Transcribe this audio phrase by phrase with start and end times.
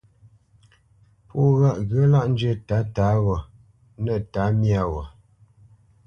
[1.27, 3.39] Pɔ̌ ŋgǔt ŋgyə̌ lâʼ njyə́ tǎtǎ wɔ̌
[4.03, 5.05] nə̂ tǎmyā wɔ̌.